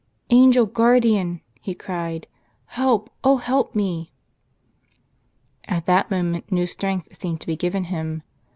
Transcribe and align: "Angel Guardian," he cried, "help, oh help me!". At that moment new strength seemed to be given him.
"Angel 0.31 0.65
Guardian," 0.65 1.41
he 1.61 1.75
cried, 1.75 2.25
"help, 2.65 3.11
oh 3.23 3.37
help 3.37 3.75
me!". 3.75 4.11
At 5.67 5.85
that 5.85 6.09
moment 6.09 6.51
new 6.51 6.65
strength 6.65 7.21
seemed 7.21 7.39
to 7.41 7.45
be 7.45 7.55
given 7.55 7.83
him. 7.83 8.23